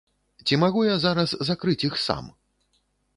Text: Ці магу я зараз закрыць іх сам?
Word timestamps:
Ці 0.45 0.57
магу 0.63 0.81
я 0.85 0.95
зараз 1.03 1.35
закрыць 1.49 1.85
іх 1.91 1.99
сам? 2.07 2.33